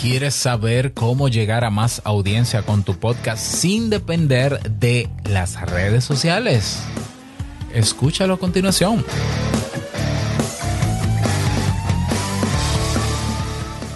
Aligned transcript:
¿Quieres 0.00 0.34
saber 0.34 0.92
cómo 0.92 1.28
llegar 1.28 1.64
a 1.64 1.70
más 1.70 2.02
audiencia 2.04 2.62
con 2.62 2.82
tu 2.82 2.94
podcast 2.94 3.42
sin 3.42 3.90
depender 3.90 4.60
de 4.68 5.08
las 5.24 5.60
redes 5.62 6.04
sociales? 6.04 6.82
Escúchalo 7.72 8.34
a 8.34 8.38
continuación. 8.38 9.04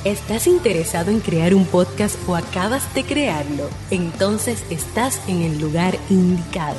¿Estás 0.05 0.47
interesado 0.47 1.11
en 1.11 1.21
crear 1.21 1.55
un 1.55 1.67
podcast 1.67 2.17
o 2.29 2.37
acabas 2.37 2.95
de 2.95 3.05
crearlo? 3.05 3.69
Entonces 3.91 4.65
estás 4.71 5.21
en 5.29 5.43
el 5.43 5.61
lugar 5.61 5.99
indicado 6.09 6.79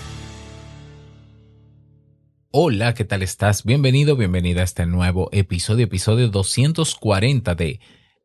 Hola, 2.53 2.93
¿qué 2.93 3.05
tal 3.05 3.23
estás? 3.23 3.63
Bienvenido, 3.63 4.17
bienvenida 4.17 4.59
a 4.59 4.65
este 4.65 4.85
nuevo 4.85 5.29
episodio, 5.31 5.85
episodio 5.85 6.27
240 6.27 7.55
de 7.55 7.79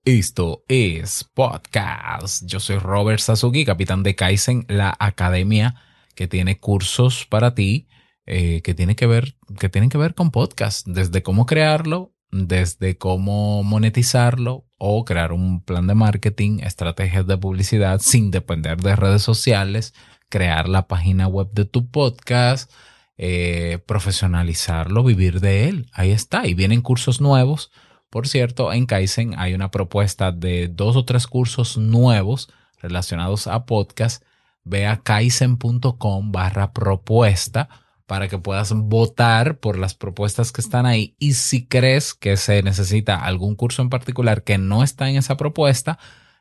Esto 0.04 0.64
es 0.66 1.22
Podcast. 1.32 2.44
Yo 2.44 2.58
soy 2.58 2.78
Robert 2.78 3.20
Sasuki, 3.20 3.64
capitán 3.64 4.02
de 4.02 4.16
Kaizen, 4.16 4.66
la 4.68 4.96
academia 4.98 5.76
que 6.16 6.26
tiene 6.26 6.58
cursos 6.58 7.24
para 7.26 7.54
ti 7.54 7.86
eh, 8.26 8.62
que, 8.62 8.74
que, 8.74 9.06
ver, 9.06 9.36
que 9.60 9.68
tienen 9.68 9.90
que 9.90 9.98
ver 9.98 10.16
con 10.16 10.32
podcast, 10.32 10.88
desde 10.88 11.22
cómo 11.22 11.46
crearlo, 11.46 12.12
desde 12.32 12.98
cómo 12.98 13.62
monetizarlo 13.62 14.66
o 14.76 15.04
crear 15.04 15.30
un 15.30 15.62
plan 15.62 15.86
de 15.86 15.94
marketing, 15.94 16.58
estrategias 16.64 17.28
de 17.28 17.38
publicidad 17.38 18.00
sin 18.00 18.32
depender 18.32 18.78
de 18.78 18.96
redes 18.96 19.22
sociales, 19.22 19.94
crear 20.28 20.68
la 20.68 20.88
página 20.88 21.28
web 21.28 21.52
de 21.52 21.64
tu 21.64 21.88
podcast, 21.92 22.72
eh, 23.18 23.78
profesionalizarlo, 23.86 25.02
vivir 25.02 25.40
de 25.40 25.68
él. 25.68 25.90
Ahí 25.92 26.10
está. 26.10 26.46
Y 26.46 26.54
vienen 26.54 26.82
cursos 26.82 27.20
nuevos. 27.20 27.70
Por 28.10 28.28
cierto, 28.28 28.72
en 28.72 28.86
Kaizen 28.86 29.38
hay 29.38 29.54
una 29.54 29.70
propuesta 29.70 30.32
de 30.32 30.68
dos 30.68 30.96
o 30.96 31.04
tres 31.04 31.26
cursos 31.26 31.76
nuevos 31.76 32.48
relacionados 32.80 33.46
a 33.46 33.64
podcast. 33.66 34.22
Ve 34.64 34.86
a 34.86 34.98
kaizen.com 34.98 36.32
barra 36.32 36.72
propuesta 36.72 37.68
para 38.06 38.28
que 38.28 38.38
puedas 38.38 38.72
votar 38.72 39.58
por 39.58 39.78
las 39.78 39.94
propuestas 39.94 40.52
que 40.52 40.60
están 40.60 40.86
ahí. 40.86 41.16
Y 41.18 41.34
si 41.34 41.66
crees 41.66 42.14
que 42.14 42.36
se 42.36 42.62
necesita 42.62 43.16
algún 43.16 43.56
curso 43.56 43.82
en 43.82 43.90
particular 43.90 44.44
que 44.44 44.58
no 44.58 44.82
está 44.82 45.08
en 45.08 45.16
esa 45.16 45.36
propuesta, 45.36 45.98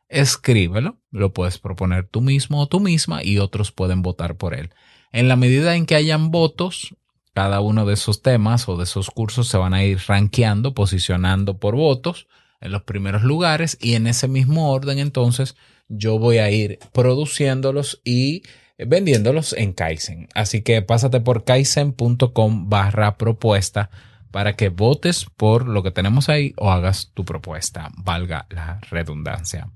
escríbelo. 0.10 1.00
Lo 1.12 1.34
puedes 1.34 1.58
proponer 1.58 2.08
tú 2.08 2.22
mismo 2.22 2.62
o 2.62 2.68
tú 2.68 2.80
misma 2.80 3.24
y 3.24 3.40
otros 3.40 3.72
pueden 3.72 4.02
votar 4.02 4.38
por 4.38 4.54
él. 4.54 4.72
En 5.12 5.28
la 5.28 5.36
medida 5.36 5.76
en 5.76 5.86
que 5.86 5.96
hayan 5.96 6.32
votos, 6.32 6.96
cada 7.34 7.60
uno 7.60 7.86
de 7.86 7.94
esos 7.94 8.22
temas 8.22 8.68
o 8.70 8.78
de 8.78 8.84
esos 8.84 9.10
cursos 9.10 9.48
se 9.48 9.58
van 9.58 9.74
a 9.74 9.84
ir 9.84 10.00
rankeando, 10.08 10.74
posicionando 10.74 11.58
por 11.58 11.76
votos 11.76 12.28
en 12.62 12.72
los 12.72 12.84
primeros 12.84 13.24
lugares 13.24 13.78
y 13.82 13.96
en 13.96 14.08
ese 14.08 14.28
mismo 14.28 14.72
orden 14.72 15.00
entonces 15.00 15.56
yo 15.88 16.18
voy 16.18 16.40
a 16.40 16.50
ir 16.50 16.80
produciéndolos 16.94 18.02
y 18.04 18.44
vendiéndolos 18.78 19.54
en 19.54 19.74
Kaizen. 19.74 20.28
Así 20.34 20.62
que 20.62 20.82
pásate 20.82 21.20
por 21.22 21.44
kaizen.com 21.44 22.70
barra 22.70 23.18
propuesta 23.18 23.90
para 24.36 24.58
que 24.58 24.68
votes 24.68 25.28
por 25.38 25.66
lo 25.66 25.82
que 25.82 25.92
tenemos 25.92 26.28
ahí 26.28 26.54
o 26.58 26.70
hagas 26.70 27.12
tu 27.14 27.24
propuesta, 27.24 27.90
valga 27.96 28.48
la 28.50 28.82
redundancia. 28.92 29.70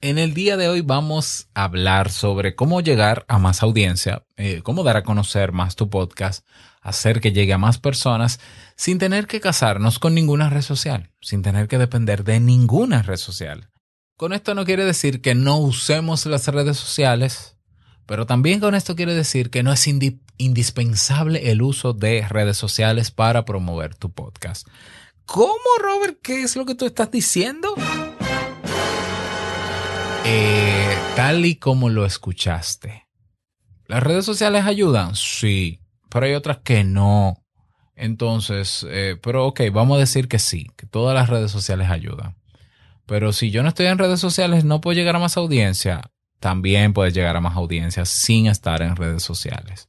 En 0.00 0.16
el 0.16 0.32
día 0.32 0.56
de 0.56 0.66
hoy 0.66 0.80
vamos 0.80 1.50
a 1.52 1.64
hablar 1.64 2.10
sobre 2.10 2.54
cómo 2.54 2.80
llegar 2.80 3.26
a 3.28 3.38
más 3.38 3.62
audiencia, 3.62 4.24
eh, 4.38 4.62
cómo 4.62 4.82
dar 4.82 4.96
a 4.96 5.02
conocer 5.02 5.52
más 5.52 5.76
tu 5.76 5.90
podcast, 5.90 6.46
hacer 6.80 7.20
que 7.20 7.32
llegue 7.32 7.52
a 7.52 7.58
más 7.58 7.76
personas 7.76 8.40
sin 8.76 8.96
tener 8.96 9.26
que 9.26 9.40
casarnos 9.40 9.98
con 9.98 10.14
ninguna 10.14 10.48
red 10.48 10.62
social, 10.62 11.10
sin 11.20 11.42
tener 11.42 11.68
que 11.68 11.76
depender 11.76 12.24
de 12.24 12.40
ninguna 12.40 13.02
red 13.02 13.18
social. 13.18 13.68
Con 14.16 14.32
esto 14.32 14.54
no 14.54 14.64
quiere 14.64 14.86
decir 14.86 15.20
que 15.20 15.34
no 15.34 15.58
usemos 15.58 16.24
las 16.24 16.48
redes 16.48 16.78
sociales, 16.78 17.57
pero 18.08 18.24
también 18.24 18.58
con 18.58 18.74
esto 18.74 18.96
quiere 18.96 19.12
decir 19.12 19.50
que 19.50 19.62
no 19.62 19.70
es 19.70 19.86
indispensable 19.86 21.50
el 21.50 21.60
uso 21.60 21.92
de 21.92 22.26
redes 22.26 22.56
sociales 22.56 23.10
para 23.10 23.44
promover 23.44 23.94
tu 23.94 24.10
podcast. 24.10 24.66
¿Cómo, 25.26 25.58
Robert? 25.78 26.18
¿Qué 26.22 26.42
es 26.42 26.56
lo 26.56 26.64
que 26.64 26.74
tú 26.74 26.86
estás 26.86 27.10
diciendo? 27.10 27.74
Eh, 30.24 30.96
tal 31.16 31.44
y 31.44 31.56
como 31.56 31.90
lo 31.90 32.06
escuchaste. 32.06 33.06
¿Las 33.86 34.02
redes 34.02 34.24
sociales 34.24 34.64
ayudan? 34.64 35.14
Sí, 35.14 35.82
pero 36.08 36.24
hay 36.24 36.32
otras 36.32 36.60
que 36.64 36.84
no. 36.84 37.44
Entonces, 37.94 38.86
eh, 38.88 39.18
pero 39.22 39.48
ok, 39.48 39.60
vamos 39.70 39.98
a 39.98 40.00
decir 40.00 40.28
que 40.28 40.38
sí, 40.38 40.66
que 40.78 40.86
todas 40.86 41.14
las 41.14 41.28
redes 41.28 41.50
sociales 41.50 41.90
ayudan. 41.90 42.38
Pero 43.04 43.34
si 43.34 43.50
yo 43.50 43.62
no 43.62 43.68
estoy 43.68 43.84
en 43.84 43.98
redes 43.98 44.20
sociales, 44.20 44.64
no 44.64 44.80
puedo 44.80 44.96
llegar 44.96 45.16
a 45.16 45.18
más 45.18 45.36
audiencia. 45.36 46.10
También 46.40 46.92
puedes 46.92 47.14
llegar 47.14 47.36
a 47.36 47.40
más 47.40 47.56
audiencia 47.56 48.04
sin 48.04 48.46
estar 48.46 48.82
en 48.82 48.96
redes 48.96 49.22
sociales. 49.22 49.88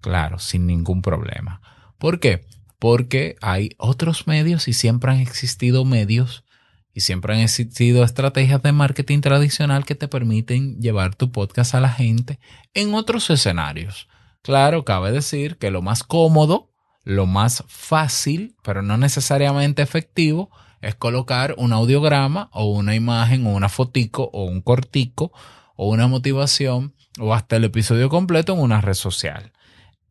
Claro, 0.00 0.38
sin 0.38 0.66
ningún 0.66 1.02
problema. 1.02 1.60
¿Por 1.98 2.20
qué? 2.20 2.44
Porque 2.78 3.36
hay 3.40 3.70
otros 3.78 4.26
medios 4.26 4.68
y 4.68 4.72
siempre 4.72 5.10
han 5.10 5.20
existido 5.20 5.84
medios 5.84 6.44
y 6.92 7.00
siempre 7.00 7.34
han 7.34 7.40
existido 7.40 8.04
estrategias 8.04 8.62
de 8.62 8.72
marketing 8.72 9.20
tradicional 9.20 9.84
que 9.84 9.94
te 9.94 10.08
permiten 10.08 10.80
llevar 10.80 11.14
tu 11.14 11.30
podcast 11.30 11.74
a 11.74 11.80
la 11.80 11.90
gente 11.90 12.38
en 12.72 12.94
otros 12.94 13.28
escenarios. 13.30 14.08
Claro, 14.42 14.84
cabe 14.84 15.12
decir 15.12 15.58
que 15.58 15.70
lo 15.70 15.82
más 15.82 16.04
cómodo, 16.04 16.70
lo 17.04 17.26
más 17.26 17.64
fácil, 17.66 18.56
pero 18.62 18.80
no 18.80 18.96
necesariamente 18.96 19.82
efectivo, 19.82 20.50
es 20.80 20.94
colocar 20.94 21.54
un 21.58 21.72
audiograma 21.72 22.48
o 22.52 22.66
una 22.66 22.94
imagen 22.94 23.46
o 23.46 23.50
una 23.50 23.68
fotico 23.68 24.30
o 24.32 24.44
un 24.44 24.60
cortico 24.60 25.32
o 25.76 25.88
una 25.88 26.08
motivación 26.08 26.94
o 27.18 27.34
hasta 27.34 27.56
el 27.56 27.64
episodio 27.64 28.08
completo 28.08 28.54
en 28.54 28.60
una 28.60 28.80
red 28.80 28.94
social. 28.94 29.52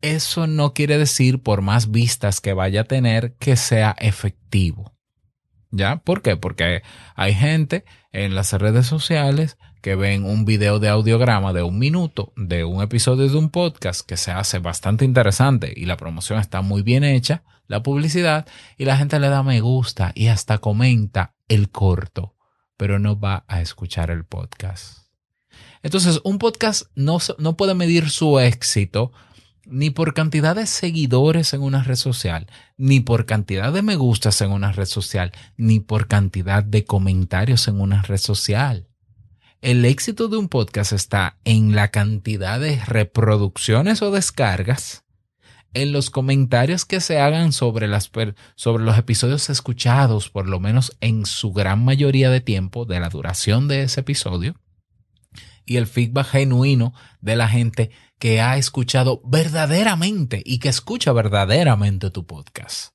Eso 0.02 0.46
no 0.46 0.72
quiere 0.74 0.98
decir, 0.98 1.42
por 1.42 1.62
más 1.62 1.90
vistas 1.90 2.40
que 2.40 2.52
vaya 2.52 2.82
a 2.82 2.84
tener, 2.84 3.34
que 3.36 3.56
sea 3.56 3.94
efectivo. 3.98 4.94
¿Ya? 5.70 5.96
¿Por 5.96 6.22
qué? 6.22 6.36
Porque 6.36 6.82
hay 7.14 7.34
gente 7.34 7.84
en 8.12 8.34
las 8.34 8.52
redes 8.52 8.86
sociales 8.86 9.58
que 9.82 9.94
ven 9.94 10.24
un 10.24 10.44
video 10.44 10.78
de 10.78 10.88
audiograma 10.88 11.52
de 11.52 11.62
un 11.62 11.78
minuto 11.78 12.32
de 12.36 12.64
un 12.64 12.82
episodio 12.82 13.28
de 13.28 13.36
un 13.36 13.50
podcast 13.50 14.06
que 14.06 14.16
se 14.16 14.32
hace 14.32 14.58
bastante 14.58 15.04
interesante 15.04 15.72
y 15.76 15.84
la 15.84 15.96
promoción 15.96 16.40
está 16.40 16.60
muy 16.62 16.82
bien 16.82 17.04
hecha, 17.04 17.44
la 17.66 17.82
publicidad, 17.82 18.46
y 18.76 18.84
la 18.84 18.96
gente 18.96 19.20
le 19.20 19.28
da 19.28 19.42
me 19.42 19.60
gusta 19.60 20.12
y 20.14 20.28
hasta 20.28 20.58
comenta 20.58 21.34
el 21.48 21.70
corto, 21.70 22.34
pero 22.76 22.98
no 22.98 23.18
va 23.18 23.44
a 23.48 23.60
escuchar 23.60 24.10
el 24.10 24.24
podcast. 24.24 25.05
Entonces, 25.86 26.20
un 26.24 26.38
podcast 26.38 26.86
no, 26.96 27.18
no 27.38 27.56
puede 27.56 27.76
medir 27.76 28.10
su 28.10 28.40
éxito 28.40 29.12
ni 29.64 29.90
por 29.90 30.14
cantidad 30.14 30.56
de 30.56 30.66
seguidores 30.66 31.54
en 31.54 31.62
una 31.62 31.84
red 31.84 31.94
social, 31.94 32.48
ni 32.76 32.98
por 32.98 33.24
cantidad 33.24 33.72
de 33.72 33.82
me 33.82 33.94
gustas 33.94 34.40
en 34.40 34.50
una 34.50 34.72
red 34.72 34.86
social, 34.86 35.30
ni 35.56 35.78
por 35.78 36.08
cantidad 36.08 36.64
de 36.64 36.84
comentarios 36.84 37.68
en 37.68 37.80
una 37.80 38.02
red 38.02 38.16
social. 38.18 38.88
El 39.60 39.84
éxito 39.84 40.26
de 40.26 40.38
un 40.38 40.48
podcast 40.48 40.92
está 40.92 41.36
en 41.44 41.76
la 41.76 41.92
cantidad 41.92 42.58
de 42.58 42.84
reproducciones 42.84 44.02
o 44.02 44.10
descargas, 44.10 45.04
en 45.72 45.92
los 45.92 46.10
comentarios 46.10 46.84
que 46.84 47.00
se 47.00 47.20
hagan 47.20 47.52
sobre, 47.52 47.86
las, 47.86 48.10
sobre 48.56 48.82
los 48.82 48.98
episodios 48.98 49.48
escuchados, 49.50 50.30
por 50.30 50.48
lo 50.48 50.58
menos 50.58 50.96
en 51.00 51.26
su 51.26 51.52
gran 51.52 51.84
mayoría 51.84 52.28
de 52.28 52.40
tiempo, 52.40 52.86
de 52.86 52.98
la 52.98 53.08
duración 53.08 53.68
de 53.68 53.84
ese 53.84 54.00
episodio, 54.00 54.56
y 55.66 55.76
el 55.76 55.86
feedback 55.86 56.28
genuino 56.28 56.94
de 57.20 57.36
la 57.36 57.48
gente 57.48 57.90
que 58.18 58.40
ha 58.40 58.56
escuchado 58.56 59.20
verdaderamente 59.24 60.42
y 60.44 60.58
que 60.58 60.68
escucha 60.68 61.12
verdaderamente 61.12 62.10
tu 62.10 62.24
podcast. 62.24 62.94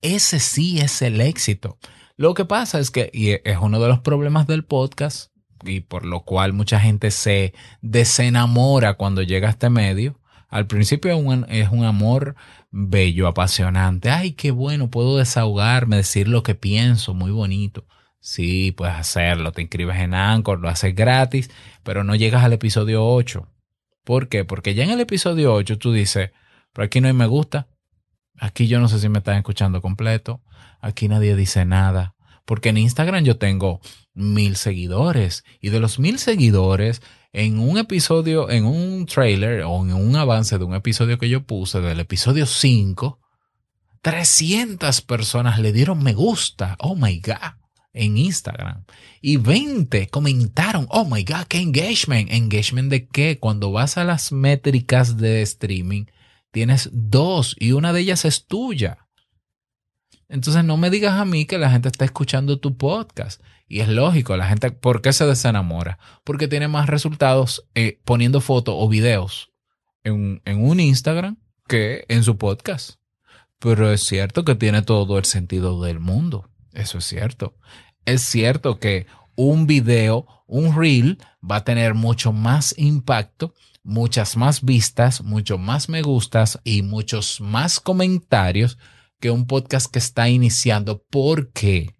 Ese 0.00 0.38
sí 0.38 0.78
es 0.78 1.02
el 1.02 1.20
éxito. 1.20 1.78
Lo 2.16 2.32
que 2.34 2.44
pasa 2.44 2.78
es 2.78 2.90
que, 2.90 3.10
y 3.12 3.30
es 3.30 3.58
uno 3.60 3.80
de 3.80 3.88
los 3.88 4.00
problemas 4.00 4.46
del 4.46 4.64
podcast, 4.64 5.32
y 5.64 5.80
por 5.80 6.04
lo 6.06 6.24
cual 6.24 6.52
mucha 6.52 6.80
gente 6.80 7.10
se 7.10 7.52
desenamora 7.82 8.94
cuando 8.94 9.22
llega 9.22 9.48
a 9.48 9.50
este 9.50 9.68
medio, 9.68 10.18
al 10.48 10.66
principio 10.66 11.12
es 11.12 11.22
un, 11.22 11.44
es 11.48 11.68
un, 11.70 11.84
amor 11.84 12.36
bello, 12.70 13.26
apasionante. 13.26 14.10
Ay, 14.10 14.32
qué 14.32 14.50
bueno, 14.52 14.90
puedo 14.90 15.16
desahogarme, 15.16 15.96
decir 15.96 16.28
lo 16.28 16.42
que 16.42 16.54
pienso, 16.54 17.14
muy 17.14 17.32
bonito. 17.32 17.86
Sí, 18.26 18.72
puedes 18.72 18.96
hacerlo. 18.96 19.52
Te 19.52 19.62
inscribes 19.62 19.98
en 20.00 20.12
Anchor, 20.12 20.58
lo 20.58 20.68
haces 20.68 20.96
gratis, 20.96 21.48
pero 21.84 22.02
no 22.02 22.16
llegas 22.16 22.42
al 22.42 22.52
episodio 22.52 23.06
8. 23.06 23.46
¿Por 24.02 24.28
qué? 24.28 24.44
Porque 24.44 24.74
ya 24.74 24.82
en 24.82 24.90
el 24.90 24.98
episodio 24.98 25.54
8 25.54 25.78
tú 25.78 25.92
dices, 25.92 26.32
pero 26.72 26.86
aquí 26.86 27.00
no 27.00 27.06
hay 27.06 27.14
me 27.14 27.26
gusta. 27.26 27.68
Aquí 28.40 28.66
yo 28.66 28.80
no 28.80 28.88
sé 28.88 28.98
si 28.98 29.08
me 29.08 29.18
están 29.18 29.36
escuchando 29.36 29.80
completo. 29.80 30.42
Aquí 30.80 31.06
nadie 31.06 31.36
dice 31.36 31.64
nada. 31.64 32.16
Porque 32.44 32.70
en 32.70 32.78
Instagram 32.78 33.22
yo 33.22 33.38
tengo 33.38 33.80
mil 34.12 34.56
seguidores. 34.56 35.44
Y 35.60 35.68
de 35.68 35.78
los 35.78 36.00
mil 36.00 36.18
seguidores, 36.18 37.02
en 37.32 37.60
un 37.60 37.78
episodio, 37.78 38.50
en 38.50 38.64
un 38.64 39.06
trailer 39.06 39.62
o 39.62 39.84
en 39.84 39.94
un 39.94 40.16
avance 40.16 40.58
de 40.58 40.64
un 40.64 40.74
episodio 40.74 41.16
que 41.16 41.28
yo 41.28 41.44
puse, 41.46 41.80
del 41.80 42.00
episodio 42.00 42.46
5, 42.46 43.20
300 44.02 45.00
personas 45.02 45.60
le 45.60 45.72
dieron 45.72 46.02
me 46.02 46.12
gusta. 46.12 46.74
Oh 46.80 46.96
my 46.96 47.20
God. 47.20 47.65
En 47.96 48.18
Instagram. 48.18 48.84
Y 49.22 49.38
20 49.38 50.08
comentaron. 50.08 50.86
Oh 50.90 51.06
my 51.06 51.24
God, 51.24 51.46
qué 51.48 51.60
engagement. 51.60 52.30
¿Engagement 52.30 52.90
de 52.90 53.08
qué? 53.08 53.38
Cuando 53.38 53.72
vas 53.72 53.96
a 53.96 54.04
las 54.04 54.32
métricas 54.32 55.16
de 55.16 55.40
streaming, 55.40 56.04
tienes 56.50 56.90
dos 56.92 57.56
y 57.58 57.72
una 57.72 57.94
de 57.94 58.00
ellas 58.00 58.26
es 58.26 58.46
tuya. 58.46 58.98
Entonces 60.28 60.62
no 60.64 60.76
me 60.76 60.90
digas 60.90 61.18
a 61.18 61.24
mí 61.24 61.46
que 61.46 61.56
la 61.56 61.70
gente 61.70 61.88
está 61.88 62.04
escuchando 62.04 62.58
tu 62.58 62.76
podcast. 62.76 63.40
Y 63.66 63.80
es 63.80 63.88
lógico, 63.88 64.36
la 64.36 64.46
gente, 64.46 64.70
¿por 64.70 65.00
qué 65.00 65.12
se 65.12 65.24
desenamora? 65.24 65.98
Porque 66.22 66.48
tiene 66.48 66.68
más 66.68 66.86
resultados 66.86 67.66
eh, 67.74 68.00
poniendo 68.04 68.40
fotos 68.40 68.74
o 68.76 68.88
videos 68.88 69.52
en, 70.04 70.42
en 70.44 70.62
un 70.62 70.80
Instagram 70.80 71.38
que 71.66 72.04
en 72.08 72.22
su 72.22 72.36
podcast. 72.36 72.96
Pero 73.58 73.90
es 73.90 74.02
cierto 74.02 74.44
que 74.44 74.54
tiene 74.54 74.82
todo 74.82 75.18
el 75.18 75.24
sentido 75.24 75.82
del 75.82 75.98
mundo. 75.98 76.50
Eso 76.72 76.98
es 76.98 77.06
cierto. 77.06 77.56
Es 78.06 78.22
cierto 78.22 78.78
que 78.78 79.06
un 79.34 79.66
video, 79.66 80.26
un 80.46 80.76
reel, 80.76 81.18
va 81.48 81.56
a 81.56 81.64
tener 81.64 81.94
mucho 81.94 82.32
más 82.32 82.72
impacto, 82.78 83.52
muchas 83.82 84.36
más 84.36 84.64
vistas, 84.64 85.22
mucho 85.22 85.58
más 85.58 85.88
me 85.88 86.02
gustas 86.02 86.60
y 86.62 86.82
muchos 86.82 87.40
más 87.40 87.80
comentarios 87.80 88.78
que 89.18 89.30
un 89.32 89.46
podcast 89.46 89.90
que 89.90 89.98
está 89.98 90.28
iniciando. 90.28 91.02
¿Por 91.10 91.52
qué? 91.52 91.96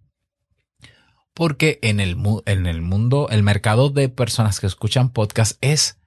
Porque 1.35 1.81
en 1.83 1.99
el, 1.99 2.17
en 2.47 2.67
el 2.67 2.83
mundo, 2.83 3.29
el 3.31 3.43
mercado 3.43 3.91
de 3.91 4.09
personas 4.09 4.61
que 4.61 4.69
escuchan 4.69 5.11
podcast 5.11 5.59
es 5.61 5.99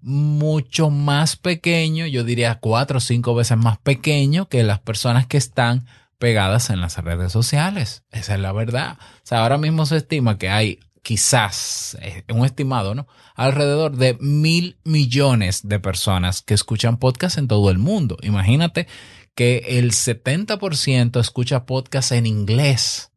mucho 0.00 0.90
más 0.90 1.36
pequeño, 1.36 2.06
yo 2.06 2.22
diría 2.22 2.60
cuatro 2.60 2.98
o 2.98 3.00
cinco 3.00 3.34
veces 3.34 3.58
más 3.58 3.78
pequeño 3.78 4.48
que 4.48 4.62
las 4.62 4.78
personas 4.78 5.26
que 5.26 5.36
están 5.36 5.86
pegadas 6.20 6.70
en 6.70 6.80
las 6.80 6.98
redes 6.98 7.32
sociales. 7.32 8.04
Esa 8.12 8.34
es 8.34 8.40
la 8.40 8.52
verdad. 8.52 8.98
O 9.00 9.20
sea, 9.24 9.42
ahora 9.42 9.58
mismo 9.58 9.86
se 9.86 9.96
estima 9.96 10.38
que 10.38 10.50
hay 10.50 10.78
quizás, 11.02 11.96
eh, 12.02 12.24
un 12.28 12.44
estimado, 12.44 12.94
¿no? 12.94 13.08
Alrededor 13.34 13.96
de 13.96 14.18
mil 14.20 14.78
millones 14.84 15.66
de 15.66 15.80
personas 15.80 16.42
que 16.42 16.54
escuchan 16.54 16.98
podcast 16.98 17.38
en 17.38 17.48
todo 17.48 17.70
el 17.70 17.78
mundo. 17.78 18.18
Imagínate 18.22 18.86
que 19.34 19.64
el 19.66 19.92
70% 19.92 21.18
escucha 21.18 21.64
podcast 21.64 22.12
en 22.12 22.26
inglés 22.26 23.10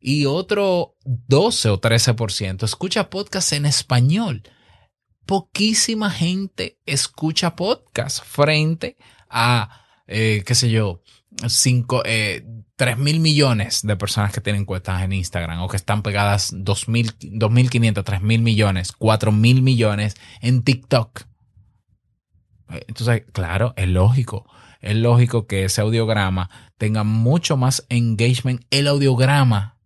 y 0.00 0.26
otro 0.26 0.96
12 1.04 1.70
o 1.70 1.80
13% 1.80 2.64
escucha 2.64 3.10
podcast 3.10 3.52
en 3.52 3.64
español. 3.64 4.42
Poquísima 5.24 6.10
gente 6.10 6.80
escucha 6.84 7.54
podcast 7.54 8.24
frente 8.24 8.96
a, 9.30 9.84
eh, 10.08 10.42
qué 10.44 10.54
sé 10.56 10.70
yo, 10.70 11.02
5, 11.46 12.02
eh, 12.04 12.44
3 12.76 12.98
mil 12.98 13.20
millones 13.20 13.82
de 13.82 13.96
personas 13.96 14.32
que 14.32 14.40
tienen 14.40 14.64
cuentas 14.64 15.02
en 15.02 15.12
Instagram 15.12 15.62
o 15.62 15.68
que 15.68 15.76
están 15.76 16.02
pegadas 16.02 16.52
2.500, 16.52 18.04
3 18.04 18.22
mil 18.22 18.42
millones, 18.42 18.92
4 18.92 19.32
mil 19.32 19.62
millones 19.62 20.16
en 20.40 20.62
TikTok. 20.62 21.22
Entonces, 22.86 23.24
claro, 23.32 23.74
es 23.76 23.88
lógico 23.88 24.46
es 24.80 24.96
lógico 24.96 25.46
que 25.46 25.64
ese 25.64 25.80
audiograma 25.80 26.50
tenga 26.76 27.04
mucho 27.04 27.56
más 27.56 27.84
engagement 27.88 28.64
el 28.70 28.86
audiograma 28.86 29.76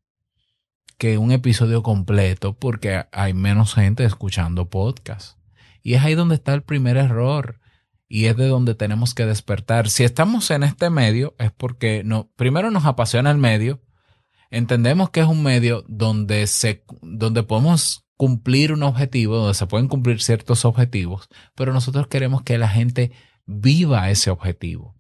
que 0.99 1.19
un 1.19 1.33
episodio 1.33 1.83
completo 1.83 2.55
porque 2.55 3.05
hay 3.13 3.35
menos 3.35 3.75
gente 3.75 4.05
escuchando 4.05 4.69
podcast. 4.69 5.39
Y 5.83 5.95
es 5.95 6.03
ahí 6.03 6.15
donde 6.15 6.37
está 6.37 6.55
el 6.55 6.63
primer 6.63 6.97
error 6.97 7.59
y 8.13 8.27
es 8.27 8.37
de 8.37 8.47
donde 8.47 8.75
tenemos 8.75 9.15
que 9.15 9.25
despertar. 9.25 9.89
Si 9.89 10.05
estamos 10.05 10.51
en 10.51 10.65
este 10.65 10.91
medio 10.91 11.35
es 11.39 11.51
porque 11.51 12.03
no, 12.05 12.31
primero 12.37 12.71
nos 12.71 12.85
apasiona 12.85 13.31
el 13.31 13.39
medio, 13.39 13.81
entendemos 14.51 15.09
que 15.09 15.21
es 15.21 15.27
un 15.27 15.43
medio 15.43 15.83
donde, 15.89 16.47
se, 16.47 16.85
donde 17.01 17.43
podemos 17.43 18.05
cumplir 18.19 18.75
un 18.75 18.83
objetivo, 18.83 19.39
donde 19.39 19.55
se 19.55 19.67
pueden 19.67 19.89
cumplir 19.89 20.21
ciertos 20.21 20.67
objetivos, 20.67 21.31
pero 21.55 21.73
nosotros 21.73 22.07
queremos 22.07 22.43
que 22.43 22.59
la 22.59 22.69
gente 22.69 23.13
viva 23.47 24.11
ese 24.11 24.29
objetivo. 24.29 24.95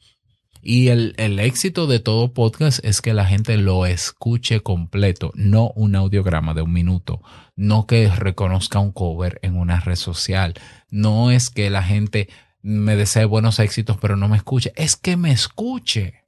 Y 0.63 0.89
el, 0.89 1.15
el, 1.19 1.39
éxito 1.39 1.87
de 1.87 2.01
todo 2.01 2.33
podcast 2.33 2.83
es 2.83 3.03
que 3.03 3.13
la 3.13 3.27
gente 3.27 3.59
lo 3.59 3.85
escuche 3.85 4.61
completo, 4.61 5.33
no 5.35 5.71
un 5.75 5.97
audiograma 5.97 6.55
de 6.55 6.63
un 6.63 6.73
minuto, 6.73 7.21
no 7.57 7.87
que 7.87 8.09
reconozca 8.09 8.79
un 8.79 8.93
cover 8.93 9.39
en 9.43 9.59
una 9.59 9.81
red 9.81 9.97
social, 9.97 10.55
no 10.89 11.31
es 11.31 11.51
que 11.51 11.69
la 11.69 11.83
gente 11.83 12.31
me 12.63 12.97
desee 12.97 13.25
buenos 13.25 13.59
éxitos 13.59 13.99
pero 14.01 14.17
no 14.17 14.29
me 14.29 14.37
escuche, 14.37 14.73
es 14.77 14.97
que 14.97 15.17
me 15.17 15.33
escuche. 15.33 16.25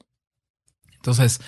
Entonces, 0.97 1.41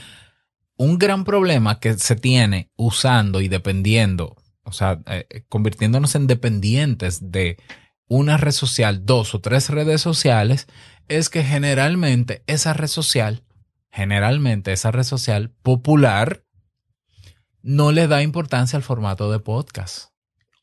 un 0.77 0.99
gran 0.99 1.25
problema 1.25 1.81
que 1.81 1.95
se 1.99 2.17
tiene 2.17 2.71
usando 2.77 3.41
y 3.41 3.49
dependiendo, 3.49 4.37
o 4.63 4.73
sea, 4.73 5.01
eh, 5.07 5.45
convirtiéndonos 5.49 6.15
en 6.15 6.27
dependientes 6.27 7.31
de 7.33 7.57
una 8.09 8.37
red 8.37 8.53
social, 8.53 9.05
dos 9.05 9.35
o 9.35 9.41
tres 9.41 9.71
redes 9.71 10.01
sociales, 10.01 10.67
es 11.09 11.29
que 11.29 11.43
generalmente 11.43 12.43
esa 12.47 12.73
red 12.73 12.89
social, 12.89 13.45
generalmente 13.91 14.73
esa 14.73 14.91
red 14.91 15.05
social 15.05 15.53
popular, 15.63 16.45
no 17.63 17.91
le 17.91 18.07
da 18.07 18.23
importancia 18.23 18.77
al 18.77 18.83
formato 18.83 19.31
de 19.33 19.41
podcast. 19.41 20.11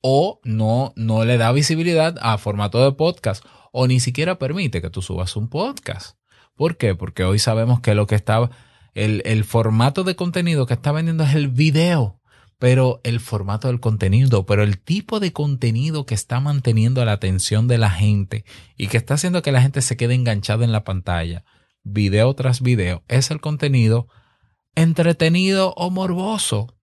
O 0.02 0.40
no, 0.44 0.94
no 0.96 1.26
le 1.26 1.38
da 1.38 1.52
visibilidad 1.52 2.18
a 2.22 2.38
formato 2.38 2.84
de 2.84 2.92
podcast. 2.92 3.44
O 3.76 3.88
ni 3.88 4.00
siquiera 4.00 4.40
permite 4.40 4.82
que 4.82 4.90
tú 4.90 5.02
subas 5.02 5.36
un 5.36 5.50
podcast. 5.50 6.18
¿Por 6.56 6.78
qué? 6.78 6.96
Porque 6.96 7.26
hoy 7.26 7.40
sabemos 7.40 7.82
que 7.82 7.96
lo 7.96 8.08
que 8.08 8.16
está, 8.16 8.50
el, 8.94 9.22
el 9.26 9.44
formato 9.44 10.06
de 10.06 10.16
contenido 10.16 10.66
que 10.66 10.76
está 10.76 10.94
vendiendo 10.94 11.26
es 11.26 11.34
el 11.36 11.50
video 11.50 12.22
pero 12.64 13.02
el 13.04 13.20
formato 13.20 13.68
del 13.68 13.82
contenido, 13.82 14.46
pero 14.46 14.64
el 14.64 14.80
tipo 14.80 15.20
de 15.20 15.34
contenido 15.34 16.06
que 16.06 16.16
está 16.16 16.40
manteniendo 16.40 17.04
la 17.04 17.12
atención 17.12 17.68
de 17.68 17.78
la 17.78 17.90
gente 17.90 18.46
y 18.78 18.88
que 18.88 18.96
está 18.96 19.16
haciendo 19.16 19.42
que 19.42 19.52
la 19.52 19.62
gente 19.62 19.82
se 19.82 19.98
quede 19.98 20.14
enganchada 20.14 20.64
en 20.64 20.72
la 20.72 20.86
pantalla, 20.86 21.44
video 21.84 22.34
tras 22.36 22.62
video, 22.62 23.04
es 23.10 23.32
el 23.32 23.42
contenido 23.42 24.08
entretenido 24.76 25.74
o 25.76 25.90
morboso. 25.90 26.74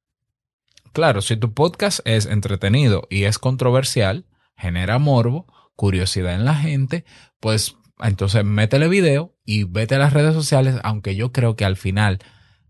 Claro, 0.92 1.22
si 1.22 1.38
tu 1.38 1.54
podcast 1.54 2.00
es 2.04 2.26
entretenido 2.26 3.06
y 3.08 3.24
es 3.24 3.38
controversial, 3.38 4.26
genera 4.58 4.98
morbo, 4.98 5.46
curiosidad 5.80 6.34
en 6.34 6.44
la 6.44 6.54
gente, 6.54 7.06
pues 7.40 7.74
entonces 8.00 8.44
métele 8.44 8.86
video 8.86 9.34
y 9.46 9.64
vete 9.64 9.94
a 9.94 9.98
las 9.98 10.12
redes 10.12 10.34
sociales, 10.34 10.76
aunque 10.82 11.16
yo 11.16 11.32
creo 11.32 11.56
que 11.56 11.64
al 11.64 11.78
final 11.78 12.18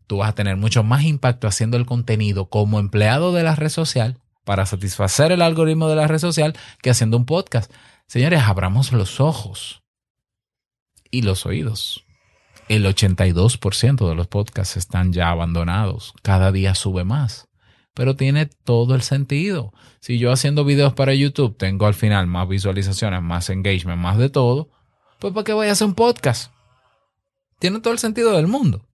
tú 0.06 0.18
vas 0.18 0.28
a 0.28 0.34
tener 0.36 0.56
mucho 0.56 0.84
más 0.84 1.02
impacto 1.02 1.48
haciendo 1.48 1.76
el 1.76 1.86
contenido 1.86 2.48
como 2.50 2.78
empleado 2.78 3.32
de 3.32 3.42
la 3.42 3.56
red 3.56 3.68
social 3.68 4.20
para 4.44 4.64
satisfacer 4.64 5.32
el 5.32 5.42
algoritmo 5.42 5.88
de 5.88 5.96
la 5.96 6.06
red 6.06 6.20
social 6.20 6.56
que 6.82 6.90
haciendo 6.90 7.16
un 7.16 7.26
podcast. 7.26 7.72
Señores, 8.06 8.42
abramos 8.44 8.92
los 8.92 9.18
ojos 9.18 9.82
y 11.10 11.22
los 11.22 11.46
oídos. 11.46 12.04
El 12.68 12.86
82% 12.86 14.08
de 14.08 14.14
los 14.14 14.28
podcasts 14.28 14.76
están 14.76 15.12
ya 15.12 15.30
abandonados. 15.30 16.14
Cada 16.22 16.52
día 16.52 16.76
sube 16.76 17.02
más. 17.02 17.49
Pero 18.00 18.16
tiene 18.16 18.46
todo 18.46 18.94
el 18.94 19.02
sentido. 19.02 19.74
Si 20.00 20.18
yo 20.18 20.32
haciendo 20.32 20.64
videos 20.64 20.94
para 20.94 21.12
YouTube 21.12 21.58
tengo 21.58 21.84
al 21.84 21.92
final 21.92 22.26
más 22.26 22.48
visualizaciones, 22.48 23.20
más 23.20 23.50
engagement, 23.50 24.00
más 24.00 24.16
de 24.16 24.30
todo, 24.30 24.70
pues 25.18 25.34
¿para 25.34 25.44
qué 25.44 25.52
voy 25.52 25.66
a 25.66 25.72
hacer 25.72 25.86
un 25.86 25.94
podcast? 25.94 26.50
Tiene 27.58 27.80
todo 27.80 27.92
el 27.92 27.98
sentido 27.98 28.34
del 28.34 28.46
mundo. 28.46 28.88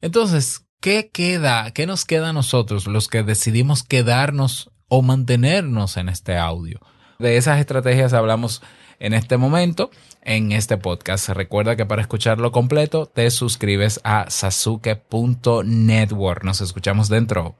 Entonces, 0.00 0.68
¿qué 0.80 1.10
queda? 1.12 1.72
¿Qué 1.72 1.88
nos 1.88 2.04
queda 2.04 2.28
a 2.28 2.32
nosotros, 2.32 2.86
los 2.86 3.08
que 3.08 3.24
decidimos 3.24 3.82
quedarnos 3.82 4.70
o 4.86 5.02
mantenernos 5.02 5.96
en 5.96 6.08
este 6.08 6.36
audio? 6.36 6.78
De 7.18 7.38
esas 7.38 7.58
estrategias 7.58 8.12
hablamos 8.12 8.62
en 9.00 9.14
este 9.14 9.36
momento 9.36 9.90
en 10.22 10.52
este 10.52 10.76
podcast. 10.76 11.28
Recuerda 11.30 11.74
que 11.74 11.86
para 11.86 12.02
escucharlo 12.02 12.52
completo 12.52 13.06
te 13.06 13.32
suscribes 13.32 14.00
a 14.04 14.30
sasuke.network. 14.30 16.44
Nos 16.44 16.60
escuchamos 16.60 17.08
dentro. 17.08 17.56